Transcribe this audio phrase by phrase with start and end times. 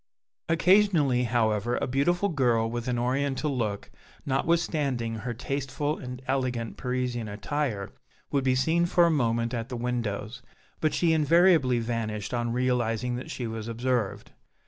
[0.49, 3.91] Occasionally, however, a beautiful girl, with an oriental look
[4.25, 7.91] notwithstanding her tasteful and elegant Parisian attire,
[8.31, 10.41] would be seen for a moment at the windows,
[10.79, 14.31] but she invariably vanished on realizing that she was observed.